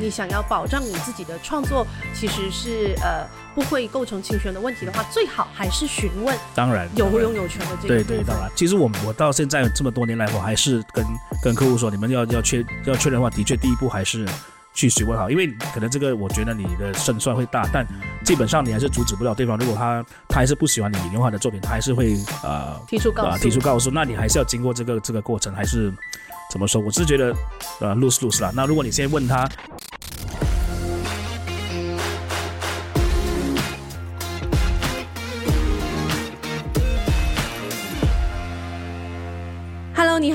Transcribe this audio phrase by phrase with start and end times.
[0.00, 11.04] 你想要保障你自己的创作，其实是呃不会构成侵权的问题的话，最好还是询问当然有拥有权的这个对对，当然，其实我我到现在这么多年来，我还是跟
[11.42, 14.26] 跟客户说，你们要要确要确认的话，的确第一步还是
[14.74, 17.86] 去询问好，因为可能这个我觉得你的胜算会大，但
[18.24, 19.56] 基本上你还是阻止不了对方。
[19.58, 25.92] 如果他他还是不喜欢你引用他的作品，他还是会呃提出告诉、啊提出告诉，那你还是要经过这个这个过程，还是
[26.50, 26.80] 怎么说？
[26.80, 27.34] 我是觉得
[27.80, 28.52] 呃 lose lose 啦。
[28.54, 29.48] 那如果你先问他，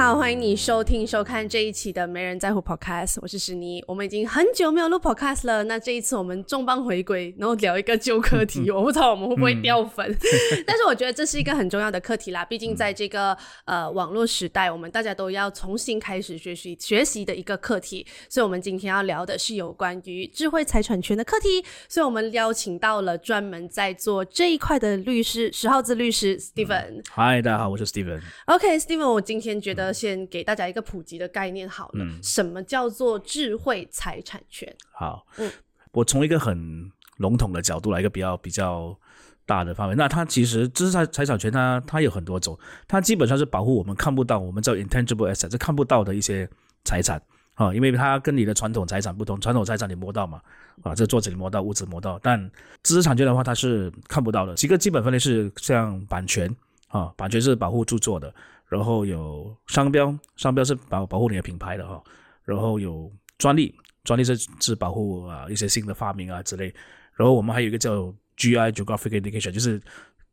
[0.00, 3.84] 好，欢迎你收听收看这一期的《没人在乎 Podcast》，我是史妮。
[3.86, 10.16] 我们已经很久没有录 Podcast 了，那这一次我们重磅回归，然后聊一个旧课题，我不知道我们会不会掉粉，
[10.66, 12.42] 但是我觉得这是一个很重要的课题啦。
[12.42, 13.36] 毕竟在这个
[13.66, 21.62] 呃网络时代，我们大家都要重新开始学习学习的一个课题，所以我们今天要聊的是有关于智慧财产权的课题。
[21.90, 27.02] 所以我们邀请到了专门在做这一块的律师十号字律师 Steven。
[27.10, 28.22] 嗨，大家好，我是 Steven。
[28.46, 34.74] OK，Steven，、我今天觉得先给大家一个普及的概念好了，什么叫做智慧财产权？
[34.92, 35.50] 好，嗯
[35.92, 38.96] 我从一个很笼统的角度来，一个比较比较
[39.44, 39.94] 大的范围。
[39.96, 46.48] 那它其实知识财财产权它，它有很多种，它基本上是保护我们看不到，我们叫 intangible asset，是看不到的一些
[46.84, 47.20] 财产
[47.54, 50.40] 啊，因为它跟你的传统财产不同，传统财产你摸到嘛，
[50.82, 52.40] 啊，这桌子你摸到，屋子摸到，但
[52.84, 54.54] 知识产权的话它是看不到的。
[54.54, 56.48] 几个基本分类是像版权
[56.86, 58.32] 啊，版权是保护著作的，
[58.70, 62.00] 然后有商标，商标是保保护你的品牌的哈、
[62.44, 66.72] 然后有专利，专利是是保护啊、一些新的发明啊之类，
[67.14, 69.82] 然后我们还有一个叫 GI Geographic Indication，就是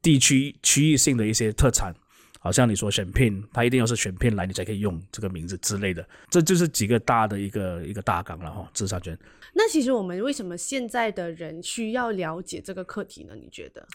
[0.04, 1.92] 地区区域性的一些特产，
[2.40, 9.18] 好像你说选片，它一定要是选片来你才可以用这个名字之类的，这就是几个大的一个一个大纲了哈，知识产权。
[9.56, 13.34] 那其实我们为什么现在的人需要了解这个课题呢？
[13.34, 13.88] 你觉得？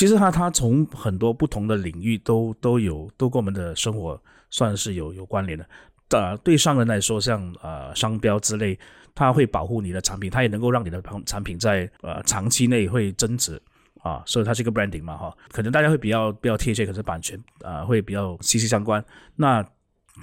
[0.00, 5.66] 其实它它从很多不同的领域都都有都跟我们的生活算是有有关联的。
[6.08, 8.78] 呃，对商人来说，像呃商标之类，
[9.14, 13.60] 它会保护你的产品，它也能够让你的产产品在呃长期内会增值
[14.00, 15.36] 啊，所以它是一个 branding 嘛哈。
[15.50, 19.04] 可能大家会比较比较贴切，可是版权啊、呃会比较息息相关。
[19.36, 19.62] 那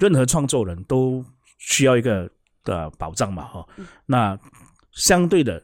[0.00, 1.24] 任何创作人都
[1.58, 2.28] 需要一个
[2.64, 3.64] 的保障嘛哈。
[4.06, 4.36] 那
[4.90, 5.62] 相对的，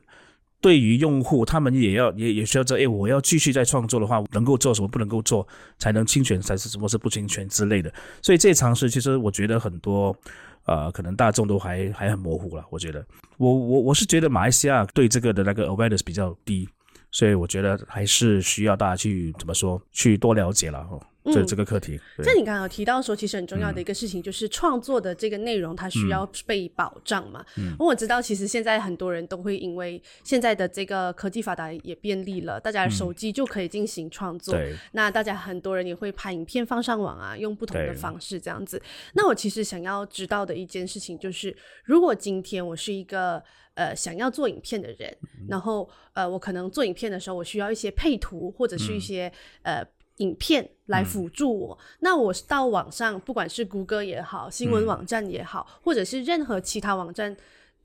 [0.65, 5.47] 对于用户，他们也要也也需要知道，哎，我要继续再创作的话，能够做什么，不能够做，
[5.79, 7.93] 才能侵权，才是什么是不侵权之类的。
[8.23, 10.17] 所以这些尝试，其实我觉得很多，
[10.65, 12.65] 呃，可能大众都还还很模糊了。
[12.71, 13.05] 我觉得，
[13.37, 16.67] 我我我是觉得马来西亚对这个的那个 awareness 比较低，
[17.11, 21.99] 所以我觉得还是需要大家去怎么说，去多了解了哦，这嗯这个课题。
[22.17, 27.45] 对像你刚刚有提到说，其实很重要的一个事情就是创作的这个内容，它需要被保障嘛。
[27.57, 34.55] 嗯，我知道，其实现在很多人都会因为现在的这个科技发达也便利了，大家的手机就可以进行创作。
[34.55, 38.81] 对那大家很多人也会拍影片放上网啊，用不同的方式这样子。
[39.15, 43.43] 那我其实想要知道的一件事情就是，如果今天我是一个
[43.75, 45.17] 呃想要做影片的人，
[45.49, 49.83] 然后呃我可能做影片的时候，我需要一些配图或者是一些、呃。
[50.19, 57.37] 影片来辅助我，那我是到网上，不管是谷歌也好，新闻网站也好，或者是任何其他网站，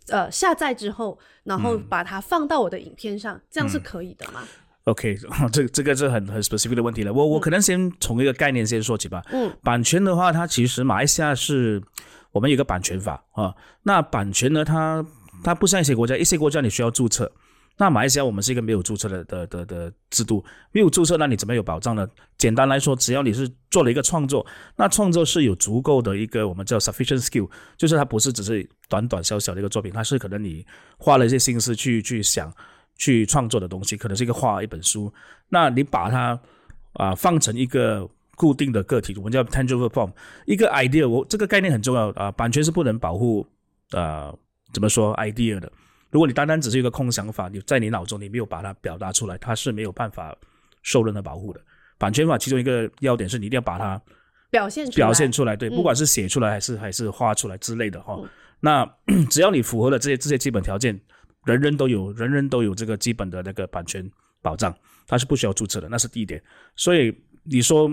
[0.10, 4.44] 呃，下载之后，然后把它放到我的影片上，这样是可以的吗
[4.84, 5.18] ？OK，
[5.52, 7.12] 这这个是很很 specific 的问题了。
[7.12, 9.24] 我我可能先从一个概念先说起吧。
[9.32, 11.82] 嗯，版权的话，它其实马来西亚是
[12.32, 13.56] 我们有个版权法啊。
[13.84, 15.06] 那版权呢，它
[15.44, 17.32] 它不像一些国家，一些国家你需要注册。
[17.80, 22.08] 那马来西亚我们是一个没有注册的的的的制度，没有注册，那你怎么有保障呢？
[22.38, 24.46] 简单来说，只要你是做了一个创作，
[24.76, 30.64] 那创作是有足够的一个我们叫 sufficient skill，就是它不是只是短短小小的一个作品，它是可能你
[30.98, 32.54] 花了一些心思去去想。
[33.02, 35.10] 去创作的东西，可能是一个画一本书，
[35.48, 36.38] 那你把它
[36.92, 40.12] 啊、放成一个固定的个体，我们叫 tangible form，
[40.46, 43.48] 一个 idea，我这个概念很重要啊、版权是不能保护
[43.92, 44.38] 呃
[44.74, 45.72] 怎么说 idea 的。
[46.12, 50.36] 如果你单单只是一个空想法，你在你脑中你没有把它表达出来，它是没有办法
[50.84, 51.62] 受任何保护的。
[51.98, 54.02] 版权法其中一个要点是你一定要把它
[54.50, 58.16] 表现出来表现出来，对，嗯不管是写出来还是还是画出来之类的哈。
[58.18, 58.30] 嗯
[58.62, 58.86] 那
[59.30, 61.00] 只要你符合了这些这些基本条件，
[61.46, 64.06] 人人都有人人都有这个基本的那个版权
[64.42, 64.76] 保障，
[65.08, 66.44] 它是不需要注册的，那是第一点。
[66.76, 67.90] 所以你说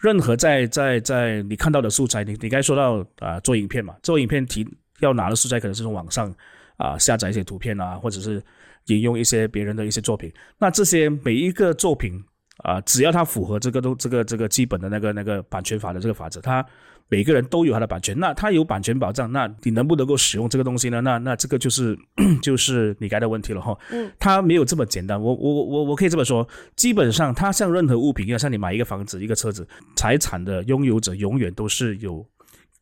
[0.00, 4.66] 任何在在在你看到的素材，你你刚才说到啊、做影片嘛，做影片提
[5.00, 6.34] 要拿的素材可能是从网上
[6.76, 8.42] 啊、下载一些图片啊，或者是
[8.86, 12.22] 引用一些别人的一些作品，那这些每一个作品
[12.58, 16.64] 啊、只要它符合这个都这个这个基本的那个那个版权法的这个法则，它
[17.08, 21.00] 每个人都有他的版权，那他有版权保障，那你能不能够使用这个东西呢？
[21.02, 21.96] 那那这个就是
[22.42, 23.78] 就是你该的问题了哈。
[23.92, 25.20] 嗯，它没有这么简单。
[25.20, 29.64] 我我我我可以这么说，基本上它像任何物品一样，像你买一个房子、一个车子，
[29.94, 32.26] 财产的拥有者永远都是有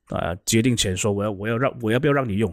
[0.09, 2.51] 呃决定权，说我要我要让我要不要让你用。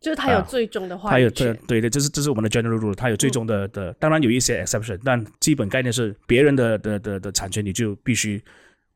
[0.00, 8.42] 就是他有最终的话他有对对，这是这是我们的 general rule，他有最终的的，当然有一些 exception，但基本概念是别人的的的的产权你就必须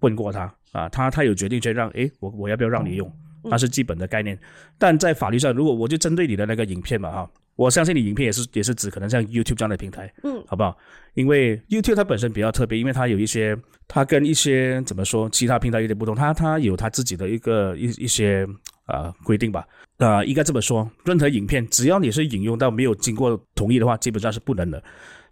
[0.01, 3.13] 问过他啊，他他有决定权让诶我我要不要让你用，
[3.43, 4.39] 那是基本的概念。
[4.79, 10.77] 但在法律上，如果我就针对你的那个影片嘛哈，我相信你影片也是也是指可能像 YouTube 这样的平台，嗯，好不好？
[11.13, 18.47] 因为 YouTube 它本身比较特别，因为它有一些它跟一些怎么说其他平台有点不同，它它有它自己的一个一一些
[18.87, 19.67] 啊、规定吧。
[19.99, 24.83] 啊、应该这么说，任何影片只要你是引用到没有经过同意的话，基本上是不能的。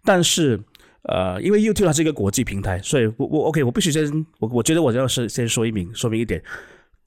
[0.03, 0.59] 但是，
[1.03, 6.41] 呃，因为 YouTube 它是一个国际平台，所以我我 OK，我必须先我我觉得我要是先说一明说明一点，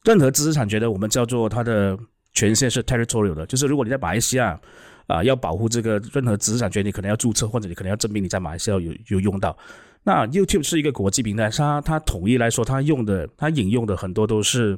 [0.04, 1.98] 任何知识产权的我们叫做它的
[2.34, 4.60] 权限是 territorial 的，就是如果你在马来西亚
[5.06, 9.56] 啊、要保护这个任何知识产权，你可能要注册，或者你可能要证明你在马来西亚有有用到。
[10.02, 14.76] 那 YouTube 是一个国际平台，它它统一来说，它用的它引用的很多都是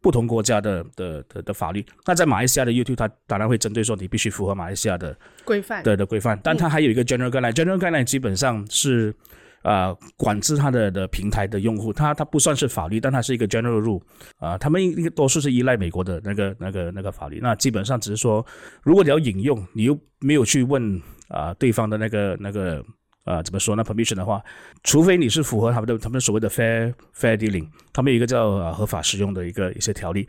[0.00, 1.84] 不同国家的的的的法律。
[2.06, 5.82] 那在马来西亚的 YouTube，它当然会针对说你必须符合马来西亚的规范。
[5.82, 9.14] 的的规范，但它还有一个 general guideline，general guideline 基本上是
[9.62, 14.00] 呃管制它的的平台的用户，它它不算是法律，但它是一个 general rule
[14.38, 18.44] 啊、他们应该多数是依赖美国的那个那个那个法律，那基本上只是说，
[18.82, 22.84] 如果你要引用，你又没有去问啊、对方的那个那个。
[23.30, 24.42] 啊，怎么说呢？permission 的话，
[24.82, 30.28] 除非你是符合他们的他们所谓的 fair fair dealing，他们有一个叫、呃、合法使用的一个一些条例。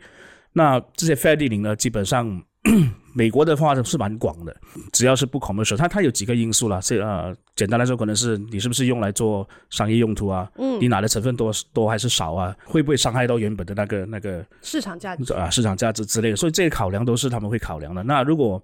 [0.52, 2.42] 那这些 fair dealing 呢，基本上
[3.14, 4.54] 美国的话是蛮广的，
[4.92, 6.78] 只要是不 commercial，它它有几个因素啦。
[6.80, 10.48] 这呃，简单来说，可能是你是不是用来做商业用途啊？
[10.58, 12.54] 嗯你拿的成分多多还是少啊？
[12.64, 15.32] 会不会伤害到原本的那个那个市场价值。
[15.32, 16.36] 啊市场价值之类的？
[16.36, 18.02] 所以这些考量都是他们会考量的。
[18.04, 18.62] 那如果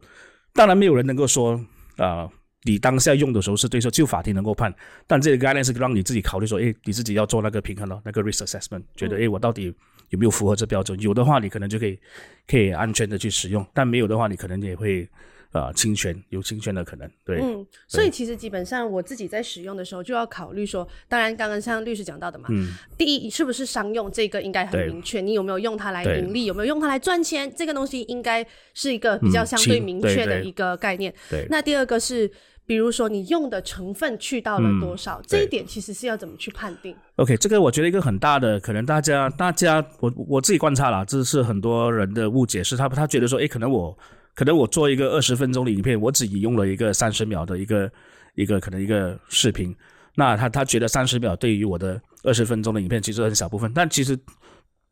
[0.52, 1.60] 当然没有人能够说
[1.96, 2.28] 啊。
[2.64, 4.74] 你当下用的时候是对说，就法庭能够判，
[5.06, 9.72] 但这个概念是让你自己考虑说，诶，你自己要做那个平衡了，那个 risk assessment，觉得诶，我到底
[10.10, 10.98] 有没有符合这标准？
[11.00, 11.98] 有的话，你可能就可以
[12.46, 15.08] 可以安全的去使用，但没有的话，你可能也会
[15.52, 17.10] 呃侵权，有侵权的可能。
[17.24, 31.12] 对，嗯，所以其实基本上我自己在使用的时候就要考虑说，当然刚刚像律师讲到的嘛，嗯，第一是不是商用这个应该很明确，你有没有用它来盈利，有没有用它来赚钱，这个东西应该是一个比较嗯相对明确的一个概念。
[31.30, 32.30] 对，那第二个是，
[32.66, 43.96] 比如说你用的成分去到了多少，这一点其实是要怎么去判定？OK，这个我觉得一个很大的可能，大家大家我我自己观察了，这是很多人的误解，是他他觉得说，哎，可能我
[44.38, 47.90] 可能我做一个二十分钟的影片，我只引用了一个三十秒的一个
[48.36, 49.74] 一个可能一个视频，
[50.14, 54.16] 那他他觉得三十秒对于我的二十分钟的影片其实很小部分，但其实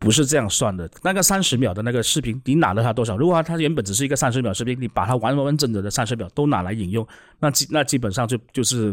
[0.01, 0.91] 不是这样算的。
[1.01, 3.17] 那个三十秒的那个视频，你拿了它多少？
[3.17, 7.07] 如果它原本只是一个三十秒视频，你把它完完整整的三十秒都拿来引用，
[7.39, 8.93] 那基那基本上就就是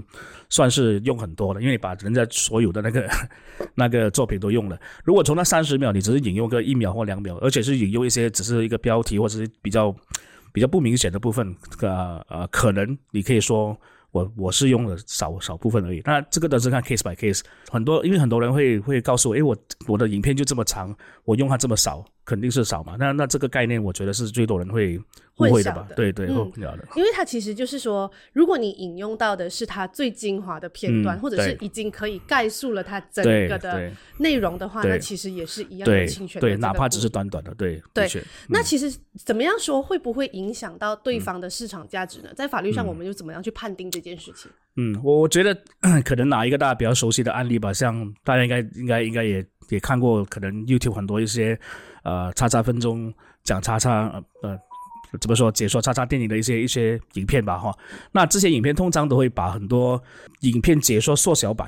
[0.50, 3.10] 算是用很多了，因为你把人家所有的那个
[3.74, 4.80] 那个作品都用了。
[5.04, 9.94] 如果从那三十秒你只是引用个一秒或两秒，而且是引用一些只是一个标题或者是比较
[10.54, 13.78] 比较不明显的部分，呃呃，可能你可以说。
[14.14, 17.42] 我我是用了少少部分而已，那这个都是看 case by case。
[17.72, 19.58] 很多因为很多人会会告诉我，诶，我
[19.88, 20.96] 我的影片就这么长，
[21.26, 22.96] 我用它这么少，肯定是少嘛。
[22.98, 24.98] 那那这个概念，我觉得是最多人会
[25.38, 25.86] 误会的吧？
[25.90, 26.88] 的对对，嗯混淆的。
[26.96, 38.08] 因为它其实就是说，如果你引用到的是它最精华的片段，嗯或者是已经可以概述了它整个的内容的话，那其实也是一样有对对，侵权的这个哪怕只是短短的，对对
[38.50, 38.96] 那其实
[39.26, 42.30] 怎么样说会不会影响到对方的市场价值呢？
[42.36, 44.52] 在法律上，我们又怎么样去判定这件事情？
[44.76, 45.56] 嗯，我我觉得
[46.04, 51.60] 可能拿一个大家比较熟悉的案例吧，像大家应该应该应该也也看过，可能 YouTube 很多一些
[52.04, 53.14] 呃叉叉分钟
[53.44, 54.58] 讲叉叉呃
[55.20, 57.76] 怎么说解说叉叉电影的一些一些影片吧哈。
[58.12, 60.02] 那这些影片通常都会把很多
[60.42, 61.68] 影片解说缩小版。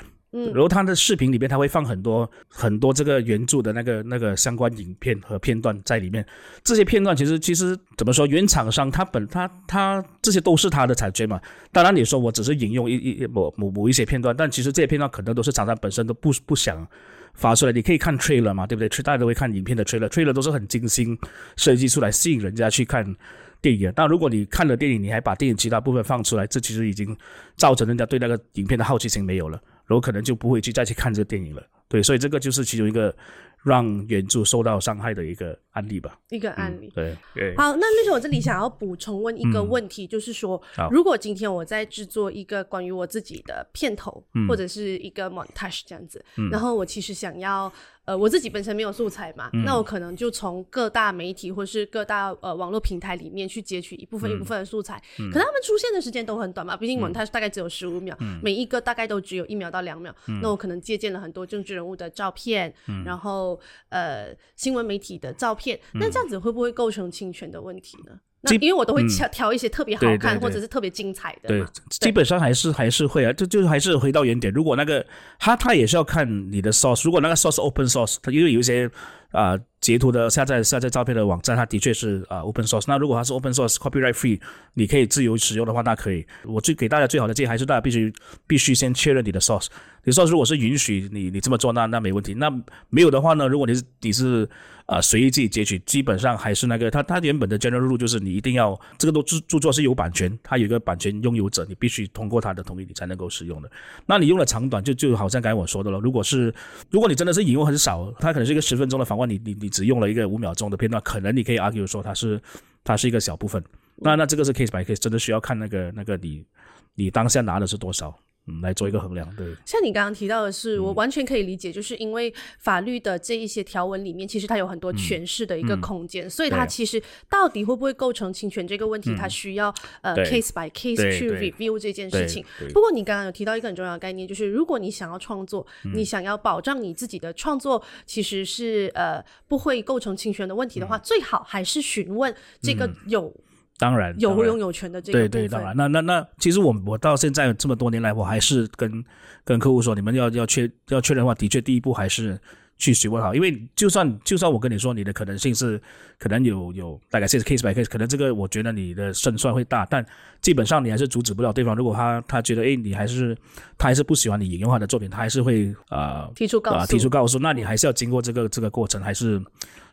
[0.54, 6.25] 然后他的视频里面，他会放很多很多这个原著的那个那个相关影片和片段在里面。
[6.63, 11.39] 这些片段其实其实怎么说，原厂商他本他他这些都是他的产权嘛。
[11.72, 16.86] 当然你说我只是引用一一某某某一些片段，但其实这些片段可能都是厂商本身都不不想
[17.34, 17.72] 发出来。
[17.72, 18.89] 你可以看 trailer 嘛，对不对？
[19.04, 21.18] 大家都会看影片的 trailer，trailer 都是很精心
[21.56, 23.15] 设计出来吸引人家去看
[23.62, 24.08] 电影但。
[24.08, 27.15] 如果你看了电影，你还把电影其他部分放出来，这其实已经
[27.56, 31.63] 造成人家对那个影片的好奇心没有了，然后可能就不会去再去看这个电影了。
[31.88, 33.15] 对，所以这个就是其中一个
[33.63, 36.20] 让原著受到伤害的一个案例吧。
[36.30, 36.92] 一个案例。
[36.96, 47.72] 对对，好，那律师，我这里想要补充问一个问题，就是说，如果今天我在制作一个关于我自己的片头，或者是一个 montage 这样子，然后我其实想要，
[48.05, 63.59] 呃，我自己本身没有素材嘛，那我可能就从各大媒体或是各大呃网络平台里面去截取一部分一部分的素材，可能他们出现的时间都很短嘛，毕竟 montage 大概只有十五秒，每一个大概都只有一秒到两秒，那我可能借鉴了很多政治人物的照片，然后
[63.89, 68.19] 呃新闻媒体的照片，那这样子会不会构成侵权的问题呢？
[68.46, 74.54] 那因为我都会挑挑一些特别好看或者是特别精彩的对嘛，，基本上还是还是会啊，就就是还是回到原点。
[74.54, 75.06] 如果那个
[75.40, 78.90] 他他也是要看你的 source，如果那个 source open source，它因为有一些
[79.32, 82.86] 啊、截图的下载下载照片的网站，它的确是啊、open source。
[82.88, 84.40] 那如果它是 open source copyright free，
[84.75, 86.25] 你可以自由使用的话，那可以。
[86.46, 88.14] 我最给大家最好的建议还是大家必须
[88.48, 89.68] 必须先确认你的 source。
[90.05, 92.33] 你说如果是允许你你这么做，那那没问题。
[92.35, 92.50] 那
[92.89, 94.47] 没有的话呢，如果你是你是
[94.85, 103.71] 啊、随意自己截取，基本上还是那个它它原本的 general rule 就是你一定要这个都著著作是有版权，它有一个版权拥有者，你必须通过他的同意你才能够使用的。
[104.05, 106.53] 那你用了长短，就就好像刚才我说的了，如果是
[106.91, 112.39] 如果你真的是引用很少，它可能是一个十分钟的访问，你你你只用了一个五秒钟的片段，可能你可以 argue 说它是
[112.83, 113.63] 它是一个小部分。
[113.95, 116.45] 那那这个是 case by case，真的需要看那个那个你
[116.93, 118.15] 你当下拿的是多少，
[118.48, 119.28] 嗯，来做一个衡量。
[119.36, 132.46] 对，像你刚刚提到的是，嗯我完全可以理解，就是因为法律的这一些条文里面，其实它有很多嗯诠释的一个空间，所以它其实到底会不会构成侵权这个问题，它需要呃 case by case 去 review 这件事情。
[132.74, 143.34] 不过你刚刚有提到一个很重要的概念，就是如果你想要创作，嗯你想要保障你自己的创作其实是呃不会构成侵权的问题嗯的话，最好还是询问这个有、
[143.77, 149.03] 当然有拥有权的这个对对，当然，那那那，其实我我到现在这么多年来，我还是跟
[149.44, 152.39] 跟客户说，你们要要确要确认的话，的确第一步还是
[152.77, 155.82] 去询问好，因为就算就算我跟你说你的可能性是
[156.17, 160.05] 可能有有大概是 case by case，可能这个我觉得你的胜算会大，但
[160.41, 161.75] 基本上你还是阻止不了对方。
[161.75, 163.38] 如果他他觉得哎你还是
[163.77, 169.41] 他还是不喜欢你引用他的作品，他还是会呃提出告诉、啊、提出告诉，那你还是要经过这个这个过程，还是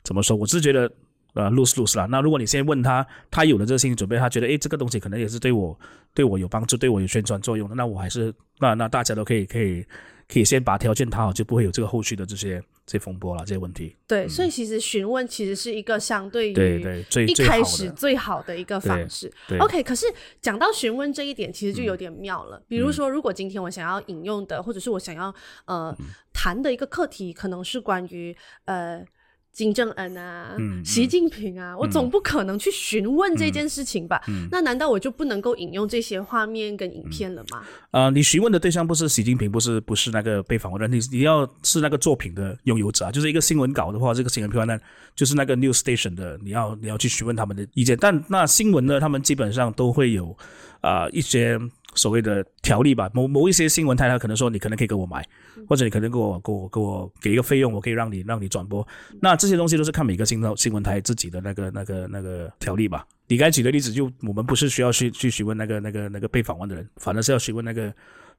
[0.04, 0.36] 怎么说？
[0.36, 0.88] 我是觉得
[1.34, 2.06] 呃 lose lose 啦。
[2.06, 5.78] 那如果你先问他，他有了这个心理准备，他觉得诶这个东西可能也是对我
[6.14, 9.84] 对我有帮助，对我有宣传作用的，那我还是那那大家都可以可以
[10.28, 13.96] 可以先把条件谈好，就不会有这个后续的这些这些风波了，这些问题。
[14.06, 19.32] 对，所以其实询问其实是一个相对于对对，最一最开始最好的一个方式。
[19.58, 20.06] OK，可是
[20.40, 22.62] 讲到询问这一点，其实就有点妙了。
[22.68, 25.34] 比如说，如果今天我想要引用的，或者是我想要
[25.66, 25.96] 呃
[26.32, 28.36] 谈的一个课题，可能是关于
[28.66, 29.04] 呃。
[29.52, 34.20] 金正恩啊，习近平啊，我总不可能去询问这件事情吧？
[34.50, 37.62] 那难道我就不能够引用这些画面跟影片了吗？
[37.90, 44.80] 呃，你询问的对象不是习近平，不是不是那个被访问的，你你要是那个作品的拥有者啊，就是一个新闻稿的话，这个新闻片段
[45.14, 47.94] 就是那个 news station 的，你要你要去询问他们的意见。
[48.00, 50.34] 但那新闻呢，他们基本上都会有
[50.80, 51.60] 啊、呃一些
[51.94, 55.26] 所谓的条例吧，某某一些新闻台，他可能说你可能可以给我买，
[55.68, 58.86] 或者你可能给我给我给我给一个费用，我可以让你让你转播。
[59.20, 63.06] 那这些东西都是看每个新闻新闻台自己的那个那个那个条例吧。
[63.28, 67.92] 你刚才举的例子就，我们不是需要去去询问那个那个那个被访问的人，反而是要询问那个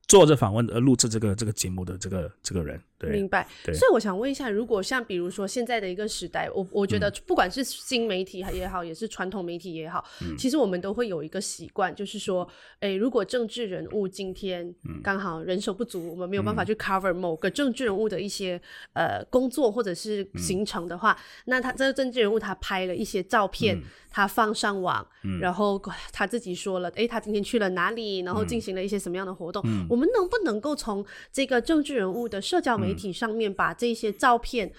[0.07, 2.79] 做这访问而录制这个这个节目的这个这个人。
[3.03, 3.48] 对明，白。
[3.74, 7.13] 所以我想问一下，如果像比如说现在的一个时代，我我觉得嗯。
[7.27, 10.36] 不管是新媒体也好，也是传统媒体也好，嗯。
[10.38, 12.48] 其实我们都会有一个习惯，就是说，
[12.79, 15.01] 哎，如果政治人物今天嗯。
[15.03, 18.60] 刚好人手不足，我们没有办法去 cover 某个政治人物的一些
[18.93, 20.39] 呃工作或者是嗯。
[20.39, 23.83] 行程的话，那他这个政治人物他拍了一些照片，嗯。
[24.15, 25.03] 他放上网，
[25.41, 25.81] 然后
[26.12, 34.71] 他自己说了，哎，他今天去了哪里，然后进行了一些什么样的活动，我们能不能够从这个政治人物的社交媒体上面把这些照片，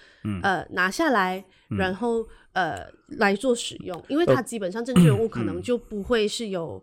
[0.42, 1.44] 呃，拿下来，
[1.78, 2.86] 然后呃
[3.18, 4.02] 来做使用？
[4.08, 6.82] 因为它基本上政治人物可能就不会是有。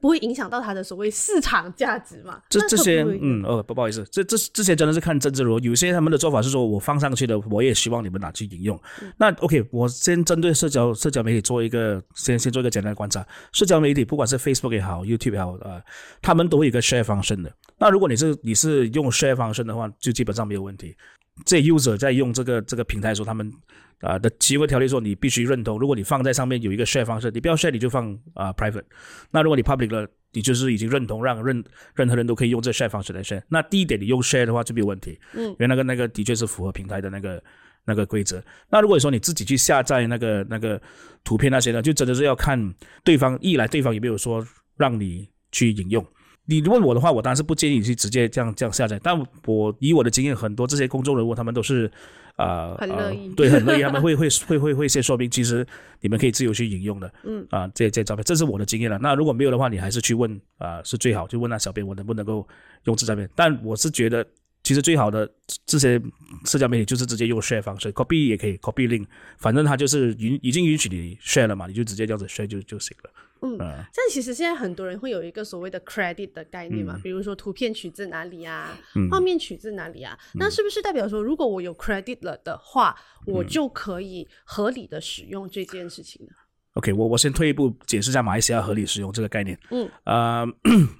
[0.00, 2.34] 不会影响到它的所谓市场价值嘛？
[2.34, 8.78] 那这这些嗯哦不不好意思，这这这些真的是看政治如有些他们的做法是说我放上去的，我也希望你们拿去引用。
[9.16, 13.26] 那 OK，我先针对社交社交媒体做一个先先做一个简单的观察。
[13.52, 15.82] 社交媒体不管是 Facebook 也好，YouTube 也好，呃，
[16.20, 17.52] 他们都会有一个 share function 的。
[17.78, 20.94] 那如果你是你是用 share function 的话，就基本上没有问题。
[21.46, 23.50] 这 user 在用这个这个平台的时候，他们
[24.02, 28.84] 啊、的机会条例说你必须认同，如果你放在上面有一个 share 方式，你不要 share 你就放啊、private。
[29.30, 31.62] 那如果你 public 了，你就是已经认同让任
[31.94, 33.40] 任何人都可以用这 share 方式来 share。
[33.48, 37.42] 那第一点你用 share 的话就没有问题，嗯，因为那个那个的确是符合平台的那个
[37.84, 38.42] 那个规则。
[38.70, 40.80] 那如果说你自己去下载那个那个
[41.22, 44.44] 图片那些呢，就真的是要看对方一来对方有没有说
[44.76, 46.04] 让你去引用。
[46.46, 48.98] 你问我的话，我当然是不建议你去直接这样这样下载。
[49.00, 49.16] 但
[49.46, 51.88] 我以我的经验，很多这些公众人物他们都是
[52.36, 55.66] 啊，很乐意对，很乐意，他们会会会会会先说明，其实
[56.00, 58.98] 你们可以自由去引用的，嗯啊，这这照片，这是我的经验了。
[58.98, 62.46] 那如果没有的话，你还是去问啊，是最好，就问那小编我能不能够
[62.84, 63.28] 用这照片。
[63.34, 64.26] 但我是觉得，
[64.62, 65.30] 其实最好的
[65.66, 66.00] 这些
[66.44, 69.06] 社交媒体就是直接用 share 方式，copy 也可以 copy link，
[69.38, 73.10] 反正它就是允已经允许你 share 了嘛，你就直接这样子 share 就就行了。
[73.42, 73.84] 嗯，嗯。
[73.94, 79.08] 但其实现在很多人会有一个所谓的 credit 的概念嘛，比如说图片取自哪里啊，嗯。
[79.10, 82.96] 画面取自哪里啊，那是不是代表说，如果我有 credit 了的话，
[83.26, 83.34] 嗯。
[83.34, 86.32] 我就可以合理的使用这件事情呢
[86.74, 89.58] ？OK，我我先退一步解释一下马来西亚合理使用这个概念。
[89.70, 90.46] 嗯，呃，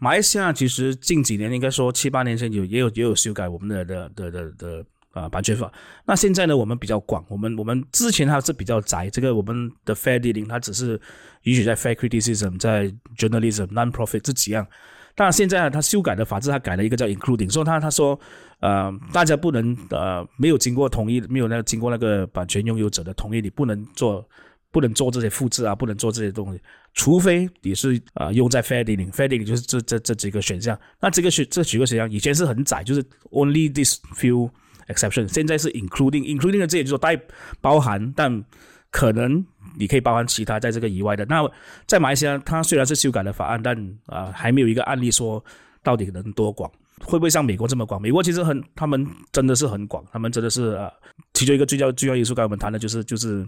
[0.00, 5.72] 马来西亚其实近几年应该说七八年前有也有也有修改我们的的的的的啊、版权法。
[6.04, 11.00] 那现在呢，我们比较广，我们我们之前它是比较窄，这个我们的 fair dealing 它只是
[11.42, 14.66] 允许在 fair criticism、在 journalism、non-profit 这几样。
[15.14, 18.18] 但，现在它修改的法制，它改了一个叫 including，所以他他说，
[18.60, 24.26] 呃，大家不能呃没有经过同意，没有那个经过那个版权拥有者的同意，你不能做
[24.70, 26.58] 不能做这些复制啊，不能做这些东西，
[26.94, 30.78] 除非你是啊、呃用在 fair dealing，fair dealing 就是这这这几个选项。
[30.98, 34.50] 那这个选这几个选项以前是很窄，就是 only this few
[34.88, 37.18] exception，现在是 including，including 的这也就是说带
[37.60, 38.44] 包含，但
[38.90, 39.44] 可能
[39.78, 41.24] 你可以包含其他在这个以外的。
[41.26, 41.48] 那
[41.86, 45.44] 在马来西亚，它虽然是修改了法案，但啊、还没有一个案例说
[45.82, 46.70] 到底能多广。
[47.04, 48.00] 会不会像美国这么广？
[48.00, 50.88] 美国其实很，他们真的是很广，他们真的是啊、
[51.34, 53.44] 其中一个最要最要因素，刚我们谈的就是就是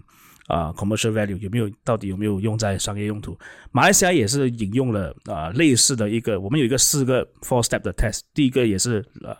[0.47, 3.37] 啊、commercial value 有没有到底有没有用在商业用途？
[3.71, 9.33] 马来西亚也是引用了啊、类似的一个，我们有一个四个 four step 的 test，第一个也是呃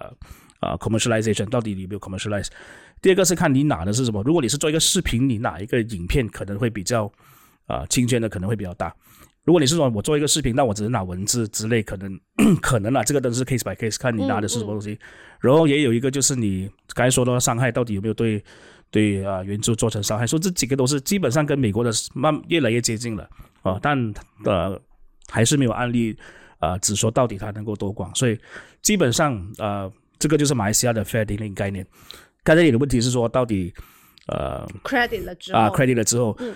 [0.65, 2.47] 啊 commercialization 到底有没有 commercialize，
[3.01, 7.11] 第二个是看你拿的是什么，如果你是做一个视频，你哪一个影片可能会比较
[7.67, 8.93] 啊侵权的可能会比较大。
[9.43, 12.19] 如果你是说我做一个视频，那我只是拿文字之类，可能
[12.61, 14.97] 可能啊，这个都是 case by case，看你拿的是什么东西。
[15.39, 18.43] 然后也有一个就是你刚才说的伤害到底有没有对
[18.89, 23.29] 对啊、原著造成伤害，说这几个都是基本上跟美国的慢越来越接近了
[23.61, 24.13] 啊，但
[24.45, 24.81] 呃
[25.29, 26.17] 还是没有案例
[26.57, 28.39] 啊、只说到底它能够多广，所以
[28.81, 31.85] 基本上呃这个就是马来西亚的 fair dealing 概念。
[32.43, 33.73] 刚才你的问题是说到底
[34.27, 36.53] 呃 credit 了之后，啊 credit 了之后，嗯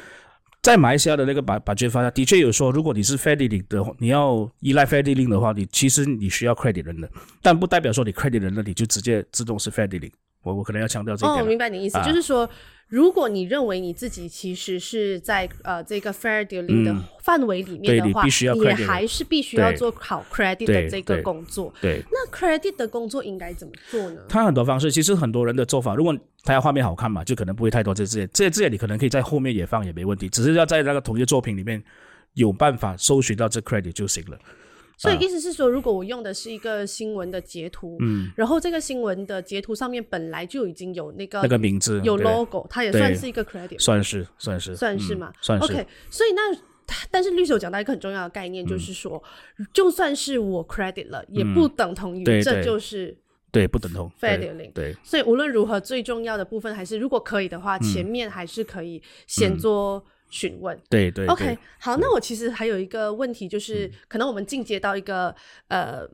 [0.62, 7.10] 在马来西亚的那个版版权法，的确有说，如果你是 fair dealing 的话，你要依赖 fair dealing 的话，你其实你需要 credit 人的，
[7.42, 10.12] 但不代表说你 credit 人了，你就直接自动是 fair dealing。
[10.44, 11.50] 我我可能要强调这一哦，我点了。
[11.50, 12.48] 明白你意思，啊就是说，
[12.90, 21.72] 如果你认为你自己其实是在呃这个 fair dealing 的嗯范围里面对的话，你还是必须要做好 credit 的这个工作。
[21.80, 24.22] 对，那 credit 的工作应该怎么做呢？
[24.28, 31.84] 它很多方式，其实很多人的做法，如果他要画面好看嘛，就可能不会太多这些这些字眼，你可能可以在后面也放也没问题，只是要在那个同一个作品里面
[32.34, 34.40] 有办法搜寻到这 credit 就行了。
[35.00, 44.74] 所以意思是说，如果我用的是一个新闻的截图，嗯，然后这个新闻的截图上面本来就已经有那个那个名字有 logo，它也算是一个 credit，算是算是。
[44.74, 45.32] 嗯算是嘛？
[45.42, 45.66] 算是。
[45.66, 46.54] OK，所以那
[47.10, 49.24] 但是律师有讲到一个很重要的概念，嗯就是说，
[49.72, 53.18] 就算是我 credit 了，也不等同于这就是
[53.52, 54.12] 对不等同。
[54.20, 54.74] dealing。
[54.74, 54.94] 对。
[55.02, 60.80] 所以无论如何，最重要的部分还是，如果可以的话，前面还是可以先做询问。
[60.90, 63.92] 对对 OK，好，那我其实还有一个问题，就是、嗯。
[64.08, 65.36] 可能我们进阶到一个
[65.68, 66.08] 呃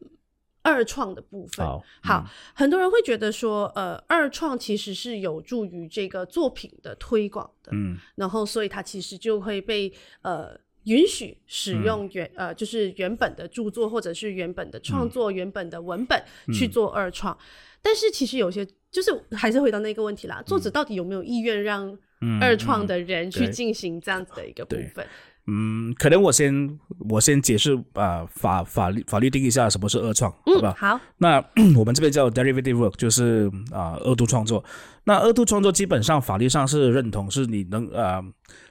[0.62, 1.66] 二创的部分。
[1.66, 7.98] 好好，很多人会觉得说，呃，二创其实是有助于这个作品的推广的，嗯。
[8.16, 16.24] 然后所以它其实就会被呃允许使用原、呃就是原本的著作或者是原本的创作、原本的文本
[16.54, 17.38] 去做二创，
[17.82, 22.00] 但是其实有些就是还是回到那个问题啦，作者到底有没有意愿让嗯
[22.42, 25.06] 二创的人去对进行这样子的一个部分？
[25.48, 30.76] 嗯，可能我先我先解释啊、法法律法律定义一下什么是二创，好嗯，吧？
[30.76, 31.38] 好，那
[31.78, 34.64] 我们这边叫 derivative work，就是啊、二度创作。
[35.04, 38.24] 那二度创作基本上法律上是认同，是你能啊、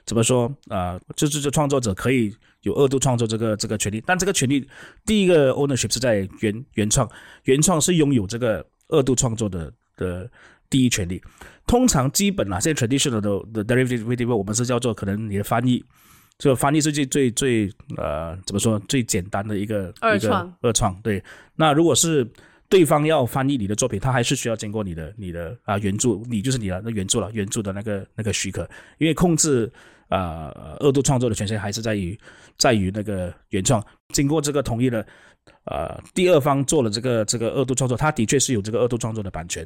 [0.05, 4.67] 怎么说啊、就是这创作者可以有二度创作这个这个权利，但这个权利
[5.05, 7.09] 第一个 ownership 是在原原创，
[7.45, 10.29] 原创是拥有这个二度创作的的
[10.69, 11.21] 第一权利。
[11.67, 15.83] 通常基本啊，现在 traditional 的的 derivative 我们是叫做可能你的翻译。
[16.37, 21.23] 这个翻译是最最最呃怎么说最简单的一个一个二创二创对。
[21.55, 22.29] 那如果是
[22.67, 29.71] 对方要翻译你的作品，他还是需要经过你的你的啊、原著，你就是你的那原著了，原著的那个那个许可，因为控制
[30.09, 32.19] 啊、呃二度创作的权限还是在于
[32.57, 35.05] 在于那个原创，经过这个同意了，
[35.65, 39.65] 呃，第二方做了这个这个二度创作，他的确是有这个二度创作的版权。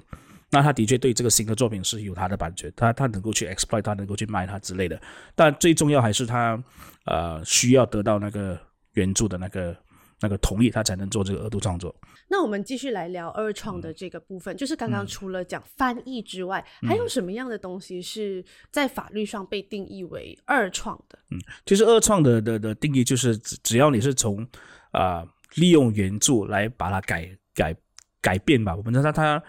[0.52, 5.00] 那他的确对这个新的作品是有他的版权，他他能够去 exploit，他能够去卖它之类的。
[5.36, 6.62] 但最重要还是他
[7.06, 8.60] 呃需要得到那个
[8.94, 9.78] 原著的那个
[10.22, 11.96] 那个同意，他才能做这个二度创作。
[12.32, 21.18] 那我们继续来聊二创的这个部分，就是刚刚除了讲翻译之外，还有什么样的东西是在法律上被定义为二创的？
[21.32, 24.48] 嗯，其实二创的的的定义就是只只要你是从
[24.92, 27.76] 啊利用原著来把它改改
[28.22, 28.76] 改变吧。
[28.76, 29.42] 我们知道它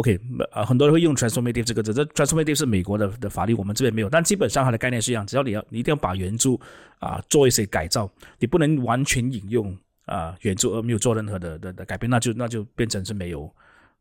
[0.00, 0.18] OK
[0.52, 4.08] 呃很多人会用 transformative 这个字，这 transformative 是美国的的法律，我们这边没有。
[4.08, 6.50] 但基本上它的概念是一样，只要你要你一定要把原著
[6.98, 9.76] 啊做一些改造，你不能完全引用。
[10.06, 13.48] 啊，原著而没有做任何的的的改变，那就那就变成是没有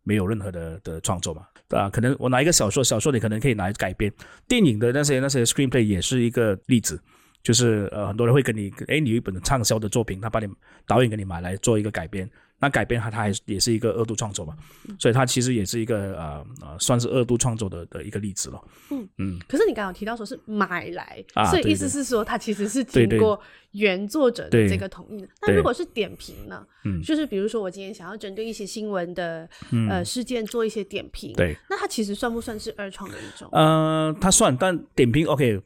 [0.02, 1.44] 没有任何的的创作嘛？
[1.70, 4.12] 啊，可能我拿一个小说，小说你可能可以拿来改编，
[4.48, 7.00] 电影的那些那些 screenplay 也是一个例子，
[7.44, 10.48] 就是呃很多人会跟你，哎，你有一本畅销的作品，他把你
[10.86, 12.30] 导演给你买来做一个改编。
[12.62, 14.54] 那改编它，它还也是一个二度创作嘛，
[15.00, 18.62] 所以它其实也是一个呃呃，算是二度创作的的一个例子了。
[18.92, 19.40] 嗯嗯。
[19.48, 23.40] 可是你刚刚提到说是买来，所以意思是说它其实是经过
[23.72, 25.28] 原作者的这个同意的。
[25.42, 26.68] 那如果是点评呢？
[26.84, 29.50] 嗯，就是比如说我今天想要针对一些新闻的
[29.90, 33.48] 呃事件做一些点评，对，那它其实算不算是二创的一种？
[33.54, 35.62] 呃，它算，但点评 OK。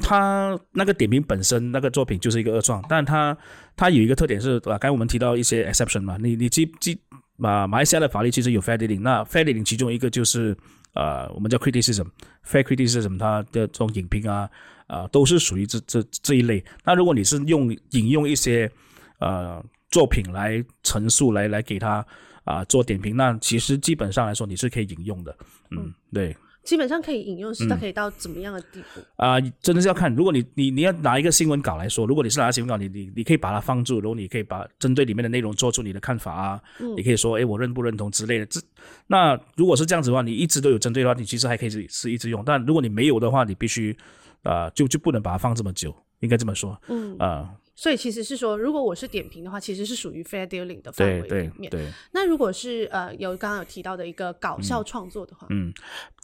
[0.00, 3.36] 他那个点评本身那个作品就是一个恶创，但他
[3.76, 6.98] 他有一个特点是，啊，刚才我们提到一些 exception 嘛，你你记记
[7.38, 10.56] 啊，马来西亚的法律其实有 fair dealing，那 fair dealing 其中一个就是
[10.94, 14.48] 呃，我们叫 criticism，fair criticism，它的这种影评啊
[14.86, 16.64] 啊都是属于这这这一类。
[16.84, 18.70] 那如果你是用引用一些
[19.18, 22.04] 呃作品来陈述来来给他
[22.44, 25.36] 啊做点评，那其实基本上来说你是可以引用的，
[25.70, 26.36] 嗯，对。
[26.62, 29.40] 基本上可以引用是它可以到怎么样的地步啊？
[29.60, 36.62] 真的是要看，如果你你你要拿一个新闻稿来说，如果你是拿新闻稿，你你你可以把它放住，然后你可以把针对里面的内容做出你的看法啊，
[36.96, 38.46] 你可以说，哎，我认不认同之类的。
[38.46, 38.60] 这
[39.06, 42.42] 那如果是这样子的话，你一直都有针对的话，你其实还可以是是一直用。
[42.44, 43.96] 但如果你没有的话，你必须
[44.42, 47.50] 啊，就就不能把它放这么久，应该这么说，嗯啊。
[47.74, 51.70] 所以其实是说，如果我是点评的话，其实是属于 fair dealing 的范围里面。
[51.70, 55.72] 对，那如果是呃有刚刚有提到的一个搞笑创作的话，嗯，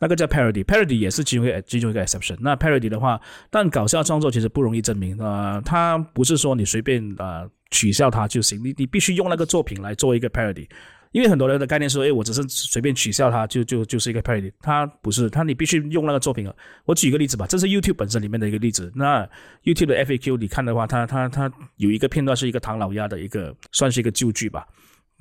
[0.01, 2.37] 那个叫 parody，parody 也是其中一个其中一个 exception。
[2.41, 10.69] 那 parody 的话，但搞笑创作其实不容易证明啊，它不是说你随便啊取笑它就行，你你必须用那个作品来做一个 parody。
[11.13, 16.55] 因为很多人的概念说，哎，我只是随便取笑他，就就就是一个 parody，他不是，他你必须用那个作品啊。
[16.85, 18.93] 我举一个例子吧，这是 YouTube 本身里面的一个例子。
[18.95, 19.29] 那
[19.65, 24.67] YouTube 的 FAQ 你看的话，它它它有一个片段是一个唐老鸭的一个，算是一个旧剧吧，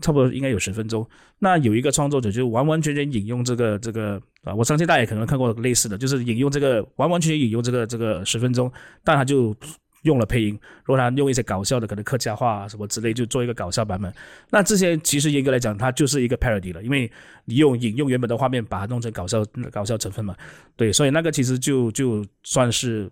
[0.01, 1.07] 差不多应该有十分钟。
[1.39, 8.71] 那有一个创作者就完完全全引用这个这个啊，我相信大家也可能看过类似的，就是引用这个完完全全引用这个这个十分钟，
[9.03, 9.55] 但他就。
[10.03, 14.13] 用了配音，如果他用一些搞笑的，可能客家话什么之类，就做一个搞笑版本。
[14.49, 17.11] 那这些其实严格来讲，它就是一个 parody 了，因为
[17.45, 20.35] 你用引用原本的画面，把它弄成搞笑搞笑成分嘛。
[20.75, 23.11] 对，所以那个其实就就算是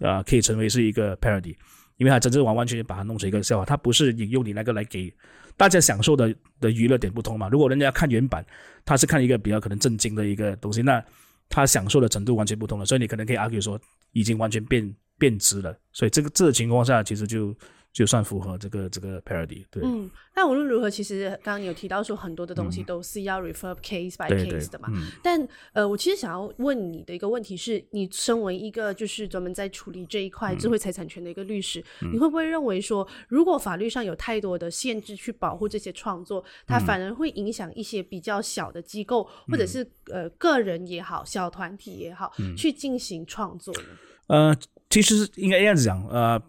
[0.00, 1.56] 啊，可以成为是一个 parody，
[1.96, 5.12] 因为它真正完完全全把它弄成一个笑话，它不是引用你那个来给
[5.56, 7.48] 大家享受的的娱乐点不同嘛。
[7.48, 8.44] 如果人家看原版，
[8.84, 11.02] 他是看一个比较可能震惊的一个东西，那
[11.48, 12.84] 他享受的程度完全不同了。
[12.84, 13.80] 所以你可能可以 argue 说，
[14.12, 14.94] 已经完全变。
[15.20, 17.54] 变质了，所以这个这个情况下，其实就
[17.92, 19.66] 就算符合这个这个 parody。
[19.70, 24.88] 对，嗯，但无论如何，其实刚刚有提到说很多的东西都是要 refer case by case 的嘛。
[25.22, 43.88] 但呃，我其实想要问你的一个问题是，你身为一个就是专门在处理这一块智慧财产权的一个律师，你会不会认为说，如果法律上有太多的限制去保护这些创作，它反而会影响一些比较小的机构或者是呃个人也好，小团体也好，去进行创作呢？
[44.28, 44.56] 呃。
[44.90, 46.40] 其实应该这样子讲，呃，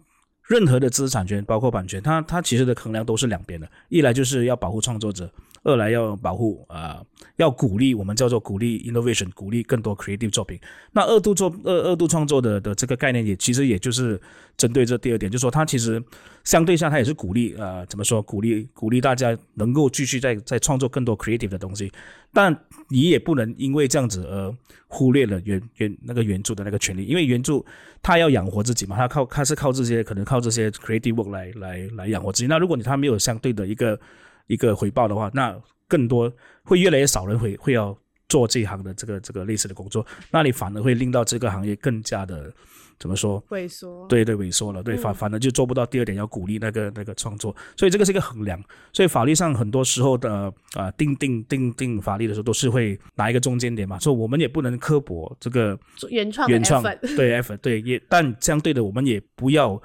[0.48, 5.32] 任何的知识产权，包括版权，它它其实的衡量都是两边的，一来就是要保护创作者。
[5.64, 7.00] 二来要保护啊，
[7.36, 10.58] 要鼓励我们叫做鼓励 innovation，鼓励更多 creative 作品。
[10.92, 14.20] 那二度做二二度创作的的这个概念也其实也就是
[14.56, 16.02] 针对这第二点，就是说它其实
[16.44, 18.20] 相对下它也是鼓励啊，怎么说？
[18.22, 21.92] 鼓励鼓励大家能够继续在在创作更多 creative 的东西。
[22.32, 22.56] 但
[22.88, 24.52] 你也不能因为这样子而
[24.88, 27.62] 忽略了原原那个原著的那个权利，因为原著
[28.02, 32.46] 它要养活自己嘛，它靠它是靠这些可能靠这些 creative work 来来来养活自己。
[32.48, 33.98] 那如果你它没有相对的一个
[34.46, 35.56] 一个回报的话，那
[35.88, 37.96] 更多会越来越少人会会要
[38.28, 42.50] 做这一行的这个这个类似的工作，那你反而会令到这个行业更加的
[42.98, 43.42] 怎么说？
[43.50, 44.06] 萎缩。
[44.08, 44.82] 对对，萎缩了。
[44.82, 47.54] 对，反反而就做不到第二点，要鼓励那个那个创作。
[47.76, 48.62] 所以这个是一个衡量。
[48.92, 53.98] 所以法律上很多时候的啊，定定定定法律的时候，都是会拿一个中间点嘛。
[53.98, 55.78] 所以我们也不能刻薄这个
[56.08, 56.82] 原创原创
[57.16, 59.82] 对 F 对也，但相对的，我们也不要。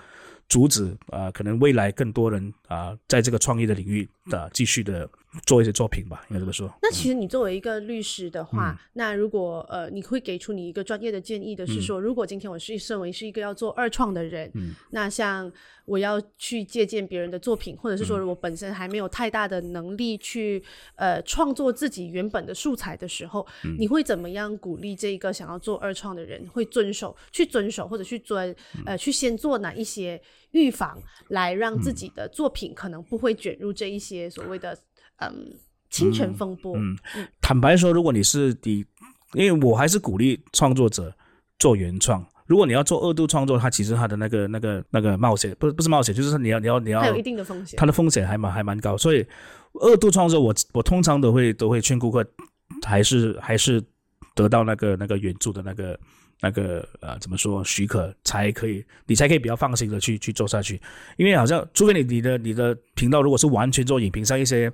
[0.49, 5.09] 阻止啊，可能未来更多人啊，在这个创业的领域的继续的
[5.45, 6.73] 做一些作品吧，应该这么说。
[6.81, 8.77] 那其实你作为一个律师的话，嗯。
[8.93, 14.73] 那如果呃，你会给出你一个专业的建议的是说，如果今天我是身为是一个要做二创的人，嗯。
[14.91, 15.51] 那像
[15.85, 18.07] 我要去借鉴别人的作品，或者是嗯。
[18.07, 20.63] 说我本身还没有太大的能力去
[20.95, 23.75] 呃创作自己原本的素材的时候，嗯。
[23.77, 28.83] 你会怎么样鼓励这一个想要做二创的人会遵守去遵守或者去遵嗯。
[28.87, 30.19] 呃去先做哪一些
[30.51, 34.75] 预防，来让自己的作品可能不会卷入这一些所谓的
[35.17, 35.53] 嗯
[35.89, 36.75] 侵权风波？
[36.77, 36.97] 嗯，
[37.41, 38.85] 坦白说，如果你是你，
[39.33, 41.13] 因为我还是鼓励创作者
[41.59, 42.25] 做原创。
[42.45, 47.85] 如果你要做二度创作，它其实它的那个那个那个冒险，不是不是冒险，就是你要你要你要它有一定的风险它。
[47.85, 49.25] 的风险还蛮还蛮高，所以
[49.73, 52.25] 二度创作我我通常都会都会劝顾客
[52.83, 53.83] 还是还是
[54.33, 55.99] 得到那个那个原著的那个
[56.41, 60.81] 那个呃怎么说许可才可以，你才可以比较放心的去去做下去，
[61.17, 64.71] 因为好像除非你你的你的频道如果是完全做影评，像一些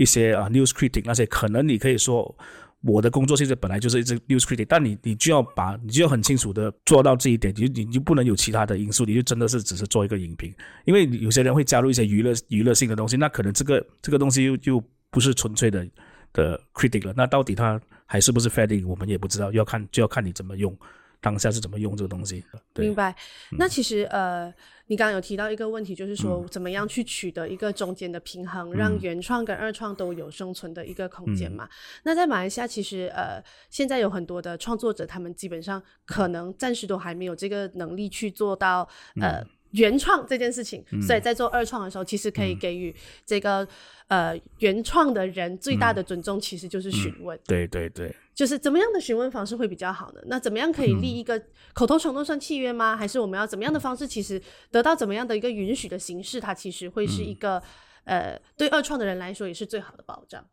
[0.00, 2.36] 一些啊 news critic 那些，可能你可以说。
[2.82, 10.50] 我的工作性质本来就是一只 news critic，但你你就要把你就要很清楚的做到这一点，你就你就不能有其他的因素，你就真的是只是做一个影评，
[10.86, 15.86] 因为有些人会加入一些娱乐娱乐性的东西，那可能这个这个东西又就不是纯粹的
[16.32, 20.74] 的 critic 了，那到底它还是不是 fading，我们也不知道，要看就要看你怎么用，
[21.20, 22.44] 当下是怎么用这个东西。
[22.72, 23.14] 对明，白。
[23.58, 24.52] 那其实呃，
[24.86, 31.68] 你刚刚有提到一个问题，就是说怎么样去取得一个中间的平衡，让原创跟二创都有生存的一个空间嘛？
[32.04, 38.88] 那在马来西亚，其实呃，现在有很多的创作者，他们基本上可能暂时都还没有这个能力去做到
[39.20, 39.44] 呃。
[39.72, 43.66] 原创这件事情，所以在做二创的时候，其实可以给予这个
[44.08, 47.38] 呃原创的人最大的尊重，其实就是询问。
[47.46, 50.20] 对对对，就是怎么样的询问方式会比较好呢？
[50.26, 51.40] 那怎么样可以立一个
[51.72, 52.96] 口头承诺算契约吗？
[52.96, 54.06] 还是我们要怎么样的方式？
[54.06, 57.62] 其实得到怎么样的一个允许的形式，它其实会是一个、
[58.04, 60.44] 呃，对二创的人来说也是最好的保障。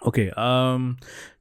[0.00, 0.94] OK，嗯，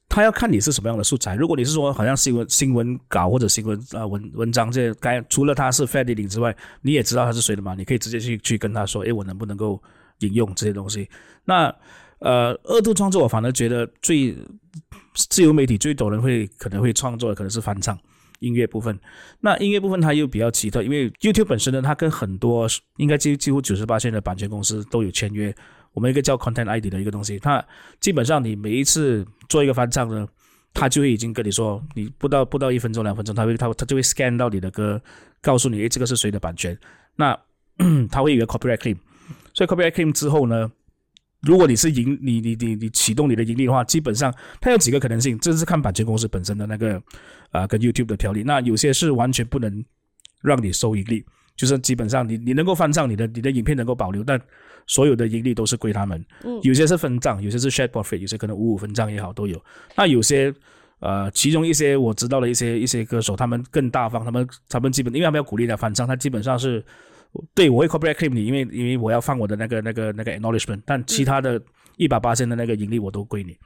[0.08, 1.36] 他要看你是什么样的素材。
[1.36, 7.76] 如果你是说好像新闻新闻稿或者新闻啊、文文章这些，该除了他是 fair dealing 之外，你也知道他是谁的嘛？
[7.76, 9.82] 你可以直接去去跟他说，诶，我能不能够
[10.20, 11.10] 引用这些东西？
[11.44, 11.74] 那
[12.20, 14.36] 呃，二度创作我反而觉得最
[15.14, 17.98] 自由媒体最多人会可能会创作的可能是翻唱。
[18.40, 19.00] 音乐部分，
[19.40, 25.56] 那音乐部分它又比较奇特，因为 YouTube 本身呢，它跟很多应该几几乎九十八线的版权公司都有签约。
[25.96, 27.66] 我们一个叫 Content ID 的一个东西，它
[28.00, 30.28] 基本上你每一次做一个翻唱呢，
[30.74, 35.02] 它就会已经跟你说，你不到不到一分钟两分钟，它会它它就会 scan 到你的歌，
[35.42, 36.78] 告诉你，诶，这个是谁的版权。
[37.16, 37.36] 那
[38.12, 38.98] 它会有一个 copyright claim，
[39.54, 40.70] 所以 copyright claim 之后呢，
[41.42, 47.02] 如果你是盈你你你你启动你的盈利的话，基本上它有几个可能性，这是看版权公司本身的那个
[47.52, 48.44] 啊、跟 YouTube 的条例。
[48.44, 49.84] 那有些是完全不能
[50.42, 51.24] 让你收盈利，
[51.56, 54.38] 就是基本上你你能够翻唱你的你的影片能够保留，但
[54.88, 56.24] 所有的盈利都是归他们。
[56.44, 59.62] 嗯有些是分账，有些是 share profit，有些可能五五分账也好都有。
[59.96, 60.54] 那有些
[61.00, 66.84] 呃，其中一些我知道的一些一些歌手，他们更大方，他们他们基本因为他们要鼓励他反账，他基本上是
[67.54, 71.62] 对我会 copyright claim 你，因为因为我要放我的那个那个那个 acknowledgement，但其他的
[71.98, 73.58] 一百八千的那个盈利我都归你。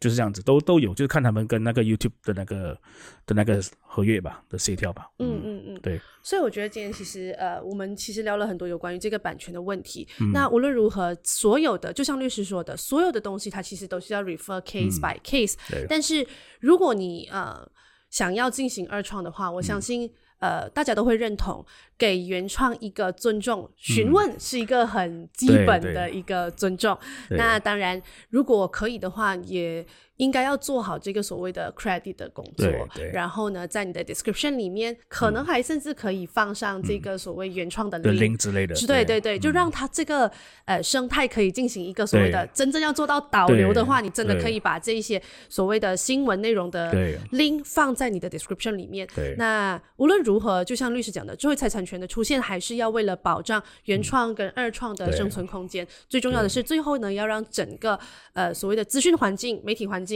[0.00, 2.78] 就是这样子，都都有，就是看他们跟那个 YouTube 的那个
[3.26, 5.10] 的那个合约吧的协调吧。
[5.18, 6.00] 嗯嗯嗯，对。
[6.22, 10.06] 所以我觉得今天其实呃，我们其实聊了很多有关于这个版权的问题。
[10.20, 16.26] 嗯那无论如何，所有的就像律师说的，所有的东西它其实都是要 refer case by case、嗯但是
[16.60, 17.66] 如果你呃
[18.10, 20.10] 想要进行二创的话，我嗯相信。
[20.38, 21.64] 呃，大家都会认同
[21.96, 26.96] 给原创一个尊重，询问是一个很基本的一个尊重。
[27.28, 27.36] 对。
[27.36, 29.84] 那当然，如果可以的话，也
[30.18, 32.68] 应该要做好这个所谓的 credit 的工作。
[33.12, 38.36] 然后呢，在你的 description 里面，可能还甚至可以放上这个所谓原创的的 link。
[38.36, 38.74] 之类的。
[38.74, 40.30] 是对对对，就让它这个
[40.66, 49.08] 呃生态可以进行一个所谓的真正要做到导流的话，你真的可以把这一些所谓的新闻内容的对 link 放在你的 description 里面。
[49.14, 55.86] 对那无论如何，就像律师讲的，智慧财产权的出现还是要为了保障原创跟二创的生存空间。
[56.08, 57.98] 最重要的是，最后呢，要让整个
[58.32, 60.07] 呃所谓的资讯环境、媒体环境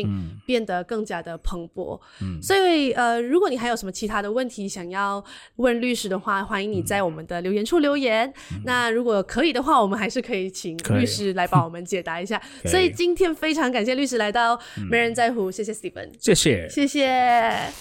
[0.47, 2.01] 变得更加的蓬勃。
[2.21, 5.25] 嗯所以呃，如果你还有什么其他的问题想要
[5.57, 8.33] 问律师的话，欢迎你在我们的留言处留言。
[8.65, 12.41] 那如果可以的话，我们还是可以请律师来帮 我们解答一下。
[12.65, 14.57] 所以今天非常感谢律师来到
[14.89, 16.69] 《没人在乎》，谢谢 Steven，谢谢。
[16.69, 17.73] 谢谢。